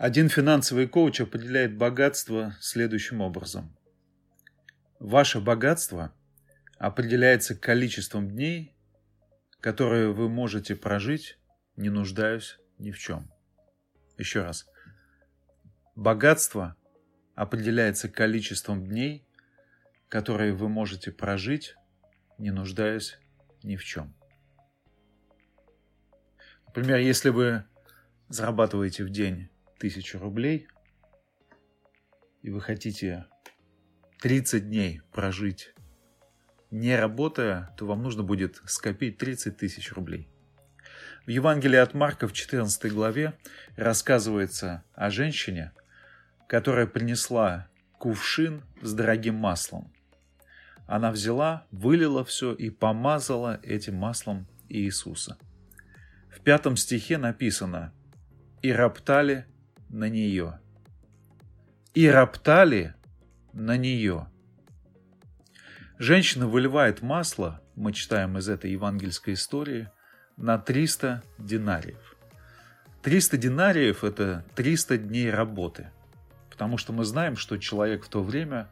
Один 0.00 0.30
финансовый 0.30 0.88
коуч 0.88 1.20
определяет 1.20 1.76
богатство 1.76 2.56
следующим 2.58 3.20
образом. 3.20 3.76
Ваше 4.98 5.42
богатство 5.42 6.14
определяется 6.78 7.54
количеством 7.54 8.30
дней, 8.30 8.74
которые 9.60 10.10
вы 10.14 10.30
можете 10.30 10.74
прожить, 10.74 11.38
не 11.76 11.90
нуждаясь 11.90 12.58
ни 12.78 12.92
в 12.92 12.98
чем. 12.98 13.30
Еще 14.16 14.40
раз. 14.40 14.66
Богатство 15.96 16.76
определяется 17.34 18.08
количеством 18.08 18.86
дней, 18.86 19.28
которые 20.08 20.54
вы 20.54 20.70
можете 20.70 21.12
прожить, 21.12 21.74
не 22.38 22.52
нуждаясь 22.52 23.18
ни 23.62 23.76
в 23.76 23.84
чем. 23.84 24.14
Например, 26.68 26.96
если 26.96 27.28
вы 27.28 27.64
зарабатываете 28.30 29.04
в 29.04 29.10
день 29.10 29.50
тысячу 29.80 30.18
рублей, 30.20 30.68
и 32.42 32.50
вы 32.50 32.60
хотите 32.60 33.26
30 34.20 34.68
дней 34.68 35.00
прожить 35.10 35.74
не 36.70 36.94
работая, 36.94 37.74
то 37.76 37.86
вам 37.86 38.02
нужно 38.02 38.22
будет 38.22 38.60
скопить 38.66 39.18
30 39.18 39.56
тысяч 39.56 39.92
рублей. 39.92 40.28
В 41.26 41.30
Евангелии 41.30 41.78
от 41.78 41.94
Марка 41.94 42.28
в 42.28 42.32
14 42.32 42.92
главе 42.92 43.34
рассказывается 43.76 44.84
о 44.94 45.10
женщине, 45.10 45.72
которая 46.46 46.86
принесла 46.86 47.68
кувшин 47.98 48.62
с 48.82 48.92
дорогим 48.92 49.34
маслом. 49.34 49.92
Она 50.86 51.10
взяла, 51.10 51.66
вылила 51.70 52.24
все 52.24 52.52
и 52.52 52.70
помазала 52.70 53.60
этим 53.62 53.96
маслом 53.96 54.46
Иисуса. 54.68 55.38
В 56.30 56.40
пятом 56.40 56.76
стихе 56.76 57.18
написано 57.18 57.92
«И 58.62 58.72
роптали 58.72 59.46
на 59.90 60.08
нее». 60.08 60.58
«И 61.92 62.08
роптали 62.08 62.94
на 63.52 63.76
нее». 63.76 64.26
Женщина 65.98 66.46
выливает 66.46 67.02
масло, 67.02 67.60
мы 67.74 67.92
читаем 67.92 68.38
из 68.38 68.48
этой 68.48 68.70
евангельской 68.70 69.34
истории, 69.34 69.88
на 70.38 70.56
300 70.56 71.22
динариев. 71.36 72.16
300 73.02 73.36
динариев– 73.36 74.02
это 74.04 74.44
300 74.54 74.96
дней 74.96 75.30
работы. 75.30 75.90
Потому 76.48 76.78
что 76.78 76.92
мы 76.94 77.04
знаем, 77.04 77.36
что 77.36 77.58
человек 77.58 78.04
в 78.04 78.08
то 78.08 78.22
время, 78.22 78.68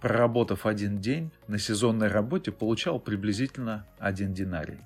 проработав 0.00 0.64
один 0.64 1.00
день 1.00 1.32
на 1.48 1.58
сезонной 1.58 2.08
работе, 2.08 2.50
получал 2.50 2.98
приблизительно 2.98 3.86
один 3.98 4.32
динарий. 4.32 4.78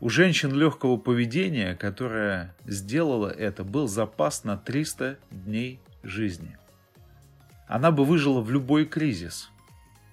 У 0.00 0.08
женщин 0.10 0.52
легкого 0.52 0.96
поведения, 0.96 1.74
которая 1.74 2.54
сделала 2.66 3.28
это, 3.28 3.64
был 3.64 3.88
запас 3.88 4.44
на 4.44 4.56
300 4.56 5.18
дней 5.30 5.80
жизни. 6.02 6.58
Она 7.66 7.90
бы 7.90 8.04
выжила 8.04 8.40
в 8.40 8.50
любой 8.50 8.84
кризис– 8.86 9.50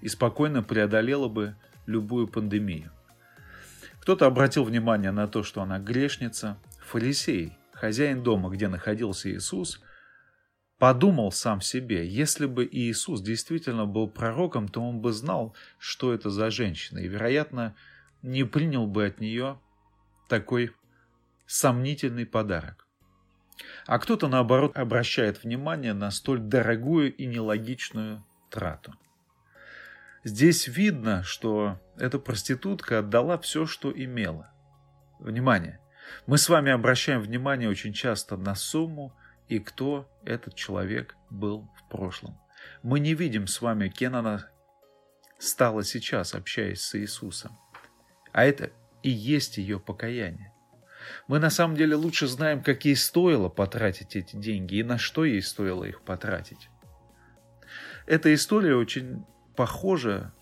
и 0.03 0.09
спокойно 0.09 0.61
преодолела 0.61 1.29
бы 1.29 1.55
любую 1.85 2.27
пандемию. 2.27 2.91
Кто-то 4.01 4.25
обратил 4.25 4.65
внимание 4.65 5.11
на 5.11 5.29
то, 5.29 5.43
что 5.43 5.61
она 5.61 5.79
грешница. 5.79 6.57
Фарисей, 6.85 7.57
хозяин 7.71 8.21
дома, 8.21 8.49
где 8.49 8.67
находился 8.67 9.31
Иисус, 9.31 9.81
подумал 10.77 11.31
сам 11.31 11.61
себе, 11.61 12.05
если 12.05 12.47
бы 12.47 12.67
Иисус 12.69 13.21
действительно 13.21 13.85
был 13.85 14.09
пророком, 14.09 14.67
то 14.67 14.81
он 14.81 14.99
бы 14.99 15.13
знал, 15.13 15.55
что 15.77 16.13
это 16.13 16.29
за 16.29 16.51
женщина, 16.51 16.99
и, 16.99 17.07
вероятно, 17.07 17.73
не 18.21 18.43
принял 18.43 18.85
бы 18.85 19.05
от 19.05 19.21
нее 19.21 19.57
такой 20.27 20.73
сомнительный 21.45 22.25
подарок. 22.25 22.87
А 23.85 23.99
кто-то, 23.99 24.27
наоборот, 24.27 24.75
обращает 24.77 25.43
внимание 25.43 25.93
на 25.93 26.09
столь 26.11 26.39
дорогую 26.39 27.13
и 27.15 27.25
нелогичную 27.25 28.25
трату. 28.49 28.93
Здесь 30.23 30.67
видно, 30.67 31.21
что 31.23 31.79
эта 31.97 32.17
проститутка 32.17 32.99
отдала 32.99 33.37
все, 33.37 33.65
что 33.65 33.91
имела. 33.91 34.51
Внимание! 35.19 35.79
Мы 36.27 36.37
с 36.37 36.49
вами 36.49 36.71
обращаем 36.71 37.21
внимание 37.21 37.69
очень 37.69 37.93
часто 37.93 38.37
на 38.37 38.55
сумму 38.55 39.15
и 39.47 39.59
кто 39.59 40.09
этот 40.23 40.55
человек 40.55 41.15
был 41.29 41.69
в 41.77 41.89
прошлом. 41.89 42.39
Мы 42.81 42.99
не 42.99 43.13
видим 43.13 43.47
с 43.47 43.61
вами, 43.61 43.89
кем 43.89 44.15
она 44.15 44.47
стала 45.37 45.83
сейчас, 45.83 46.33
общаясь 46.33 46.81
с 46.81 46.95
Иисусом. 46.95 47.57
А 48.31 48.45
это 48.45 48.71
и 49.03 49.09
есть 49.09 49.57
ее 49.57 49.79
покаяние. 49.79 50.51
Мы 51.27 51.39
на 51.39 51.49
самом 51.49 51.75
деле 51.75 51.95
лучше 51.95 52.27
знаем, 52.27 52.63
как 52.63 52.85
ей 52.85 52.95
стоило 52.95 53.49
потратить 53.49 54.15
эти 54.15 54.35
деньги 54.35 54.75
и 54.75 54.83
на 54.83 54.97
что 54.97 55.25
ей 55.25 55.41
стоило 55.41 55.83
их 55.83 56.01
потратить. 56.01 56.69
Эта 58.05 58.33
история 58.33 58.75
очень 58.75 59.25
похожа 59.55 60.33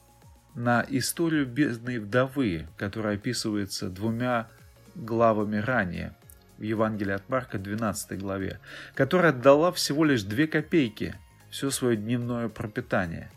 на 0.56 0.86
историю 0.90 1.46
бедной 1.46 2.00
вдовы, 2.00 2.68
которая 2.78 3.16
описывается 3.16 3.90
двумя 3.90 4.50
главами 4.96 5.58
ранее, 5.58 6.16
в 6.58 6.64
Евангелии 6.64 7.14
от 7.14 7.28
Марка, 7.28 7.58
12 7.58 8.20
главе, 8.20 8.60
которая 8.94 9.32
отдала 9.32 9.72
всего 9.72 10.04
лишь 10.06 10.24
две 10.24 10.48
копейки 10.48 11.16
все 11.50 11.72
свое 11.72 11.98
дневное 11.98 12.50
пропитание. 12.50 13.32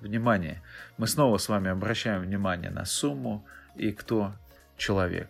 Внимание! 0.00 0.62
Мы 0.96 1.06
снова 1.06 1.36
с 1.38 1.48
вами 1.48 1.70
обращаем 1.70 2.22
внимание 2.22 2.70
на 2.70 2.84
сумму 2.84 3.44
и 3.76 3.92
кто 3.92 4.34
человек. 4.82 5.28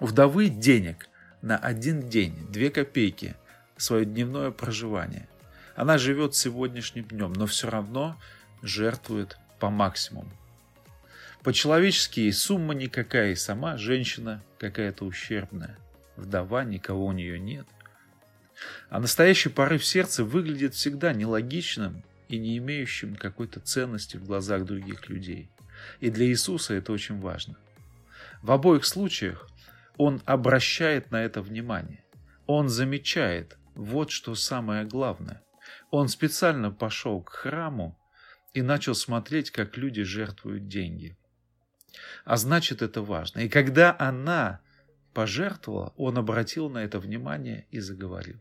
У 0.00 0.06
вдовы 0.06 0.48
денег 0.48 1.08
на 1.42 1.58
один 1.58 2.08
день, 2.08 2.34
две 2.48 2.70
копейки, 2.70 3.36
свое 3.76 4.06
дневное 4.06 4.50
проживание. 4.50 5.28
Она 5.76 5.98
живет 5.98 6.34
сегодняшним 6.34 7.04
днем, 7.04 7.34
но 7.34 7.46
все 7.46 7.68
равно 7.68 8.18
жертвует 8.62 9.36
по 9.58 9.68
максимуму. 9.68 10.30
По-человечески 11.42 12.30
сумма 12.30 12.72
никакая, 12.74 13.32
и 13.32 13.34
сама 13.34 13.76
женщина 13.76 14.42
какая-то 14.58 15.04
ущербная. 15.04 15.76
Вдова, 16.16 16.64
никого 16.64 17.04
у 17.04 17.12
нее 17.12 17.38
нет. 17.38 17.66
А 18.88 18.98
настоящий 18.98 19.50
порыв 19.50 19.84
сердца 19.84 20.24
выглядит 20.24 20.74
всегда 20.74 21.12
нелогичным 21.12 22.02
и 22.28 22.38
не 22.38 22.56
имеющим 22.56 23.16
какой-то 23.16 23.60
ценности 23.60 24.16
в 24.16 24.24
глазах 24.24 24.64
других 24.64 25.10
людей. 25.10 25.50
И 26.00 26.10
для 26.10 26.26
Иисуса 26.26 26.74
это 26.74 26.92
очень 26.92 27.20
важно. 27.20 27.56
В 28.42 28.50
обоих 28.50 28.84
случаях 28.84 29.48
Он 29.96 30.22
обращает 30.24 31.10
на 31.10 31.22
это 31.22 31.42
внимание. 31.42 32.04
Он 32.46 32.68
замечает, 32.68 33.58
вот 33.74 34.10
что 34.10 34.34
самое 34.34 34.84
главное. 34.84 35.42
Он 35.90 36.08
специально 36.08 36.70
пошел 36.70 37.22
к 37.22 37.30
храму, 37.30 38.00
и 38.52 38.62
начал 38.62 38.94
смотреть, 38.94 39.50
как 39.50 39.76
люди 39.76 40.02
жертвуют 40.02 40.68
деньги. 40.68 41.16
А 42.24 42.36
значит, 42.36 42.82
это 42.82 43.02
важно. 43.02 43.40
И 43.40 43.48
когда 43.48 43.94
она 43.98 44.60
пожертвовала, 45.14 45.92
он 45.96 46.18
обратил 46.18 46.68
на 46.68 46.78
это 46.78 46.98
внимание 46.98 47.66
и 47.70 47.80
заговорил. 47.80 48.40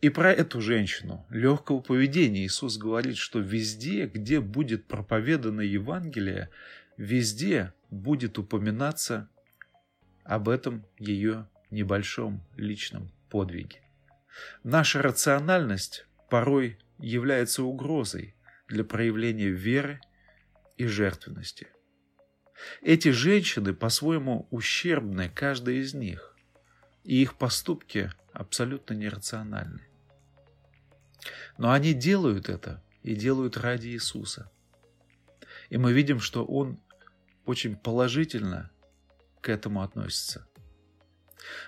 И 0.00 0.08
про 0.08 0.32
эту 0.32 0.60
женщину 0.60 1.26
легкого 1.30 1.80
поведения 1.80 2.44
Иисус 2.44 2.78
говорит, 2.78 3.16
что 3.16 3.38
везде, 3.38 4.06
где 4.06 4.40
будет 4.40 4.86
проповедано 4.86 5.60
Евангелие, 5.60 6.50
везде 6.96 7.72
будет 7.90 8.38
упоминаться 8.38 9.28
об 10.24 10.48
этом 10.48 10.84
ее 10.98 11.48
небольшом 11.70 12.42
личном 12.56 13.10
подвиге. 13.30 13.82
Наша 14.62 15.02
рациональность 15.02 16.06
порой 16.30 16.78
является 16.98 17.62
угрозой 17.62 18.34
для 18.68 18.84
проявления 18.84 19.48
веры 19.48 20.00
и 20.76 20.86
жертвенности. 20.86 21.68
Эти 22.82 23.10
женщины 23.10 23.72
по-своему 23.72 24.46
ущербны, 24.50 25.30
каждая 25.32 25.76
из 25.76 25.94
них, 25.94 26.36
и 27.04 27.22
их 27.22 27.36
поступки 27.38 28.10
абсолютно 28.32 28.94
нерациональны. 28.94 29.86
Но 31.56 31.72
они 31.72 31.94
делают 31.94 32.48
это 32.48 32.82
и 33.02 33.14
делают 33.14 33.56
ради 33.56 33.88
Иисуса. 33.88 34.50
И 35.70 35.78
мы 35.78 35.92
видим, 35.92 36.20
что 36.20 36.44
Он 36.44 36.80
очень 37.48 37.76
положительно 37.76 38.70
к 39.40 39.48
этому 39.48 39.82
относится. 39.82 40.46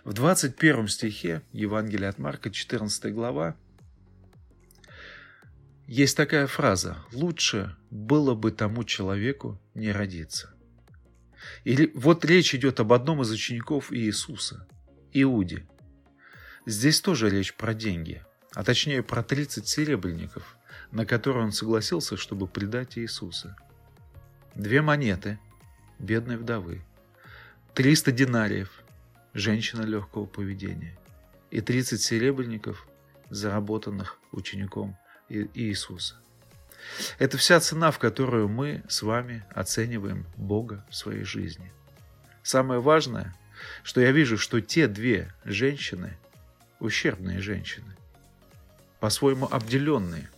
В 0.05 0.13
21 0.13 0.89
стихе 0.89 1.43
Евангелия 1.53 2.11
от 2.11 2.19
Марка, 2.19 2.51
14 2.51 3.15
глава, 3.15 3.57
есть 5.87 6.17
такая 6.17 6.47
фраза 6.47 6.99
«Лучше 7.13 7.77
было 7.91 8.35
бы 8.35 8.53
тому 8.53 8.85
человеку 8.85 9.59
не 9.75 9.91
родиться». 9.91 10.55
Или 11.65 11.91
вот 11.95 12.27
речь 12.27 12.55
идет 12.55 12.79
об 12.81 12.93
одном 12.93 13.23
из 13.23 13.31
учеников 13.31 13.91
Иисуса, 13.91 14.69
Иуде. 15.15 15.67
Здесь 16.67 17.01
тоже 17.01 17.31
речь 17.31 17.55
про 17.55 17.73
деньги, 17.73 18.23
а 18.53 18.63
точнее 18.65 19.03
про 19.03 19.23
30 19.23 19.67
серебряников, 19.67 20.59
на 20.93 21.07
которые 21.07 21.45
он 21.45 21.53
согласился, 21.53 22.19
чтобы 22.19 22.47
предать 22.47 22.99
Иисуса. 22.99 23.57
Две 24.55 24.83
монеты 24.83 25.39
бедной 26.01 26.37
вдовы, 26.37 26.83
300 27.75 28.11
динариев 28.13 28.83
женщина 29.35 29.83
легкого 29.83 30.27
поведения 30.27 30.99
и 31.51 31.61
30 31.61 32.01
серебряников 32.01 32.87
заработанных 33.29 34.19
учеником 34.33 34.97
Иисуса. 35.29 36.17
Это 37.19 37.37
вся 37.37 37.61
цена, 37.61 37.91
в 37.91 37.99
которую 37.99 38.49
мы 38.49 38.83
с 38.89 39.03
вами 39.03 39.45
оцениваем 39.51 40.27
Бога 40.37 40.85
в 40.91 40.97
своей 40.97 41.25
жизни. 41.25 41.73
Самое 42.43 42.81
важное, 42.81 43.37
что 43.83 44.01
я 44.01 44.13
вижу, 44.13 44.39
что 44.39 44.61
те 44.61 44.89
две 44.89 45.33
женщины, 45.45 46.19
ущербные 46.81 47.41
женщины, 47.41 47.97
по-своему 48.99 49.47
обделенные, 49.51 50.29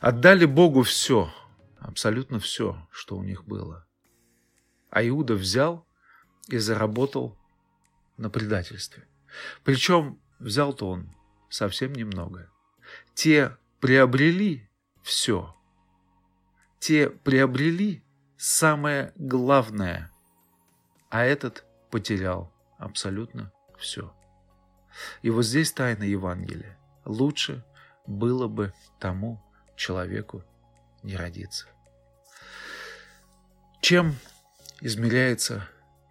отдали 0.00 0.44
Богу 0.44 0.82
все, 0.82 1.32
абсолютно 1.78 2.38
все, 2.38 2.86
что 2.90 3.16
у 3.16 3.22
них 3.22 3.44
было. 3.44 3.86
А 4.94 5.04
Иуда 5.08 5.34
взял 5.34 5.84
и 6.46 6.56
заработал 6.56 7.36
на 8.16 8.30
предательстве. 8.30 9.08
Причем 9.64 10.20
взял-то 10.38 10.88
он 10.88 11.12
совсем 11.50 11.92
немного. 11.92 12.48
Те 13.12 13.58
приобрели 13.80 14.70
все. 15.02 15.52
Те 16.78 17.10
приобрели 17.10 18.04
самое 18.36 19.12
главное, 19.16 20.12
а 21.10 21.24
этот 21.24 21.64
потерял 21.90 22.52
абсолютно 22.78 23.50
все. 23.76 24.14
И 25.22 25.30
вот 25.30 25.42
здесь 25.42 25.72
тайна 25.72 26.04
Евангелия. 26.04 26.78
Лучше 27.04 27.64
было 28.06 28.46
бы 28.46 28.72
тому 29.00 29.42
человеку 29.74 30.44
не 31.02 31.16
родиться. 31.16 31.66
Чем 33.80 34.14
измеряется 34.84 35.66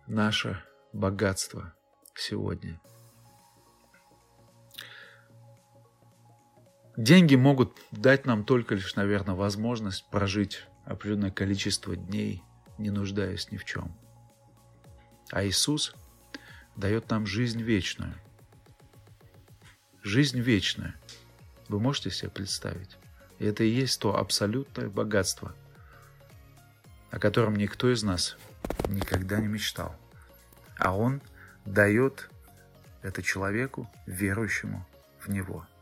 наше 0.07 0.59
богатство 0.93 1.75
сегодня? 2.15 2.81
Деньги 6.97 7.35
могут 7.35 7.77
дать 7.91 8.25
нам 8.25 8.43
только 8.43 8.73
лишь, 8.73 8.95
наверное, 8.95 9.35
возможность 9.35 10.09
прожить 10.09 10.65
определенное 10.85 11.29
количество 11.29 11.95
дней, 11.95 12.41
не 12.79 12.89
нуждаясь 12.89 13.51
ни 13.51 13.57
в 13.57 13.63
чем. 13.63 13.95
А 15.29 15.45
Иисус 15.45 15.93
дает 16.75 17.11
нам 17.11 17.27
жизнь 17.27 17.61
вечную. 17.61 18.15
Жизнь 20.01 20.39
вечная. 20.39 20.95
Вы 21.67 21.79
можете 21.79 22.09
себе 22.09 22.31
представить? 22.31 22.97
И 23.37 23.45
это 23.45 23.63
и 23.63 23.69
есть 23.69 24.01
то 24.01 24.17
абсолютное 24.17 24.89
богатство, 24.89 25.55
о 27.11 27.19
котором 27.19 27.55
никто 27.55 27.91
из 27.91 28.01
нас 28.01 28.35
никогда 28.93 29.39
не 29.39 29.47
мечтал. 29.47 29.95
А 30.77 30.95
Он 30.95 31.21
дает 31.65 32.29
это 33.01 33.21
человеку, 33.21 33.89
верующему 34.05 34.85
в 35.19 35.29
Него– 35.29 35.65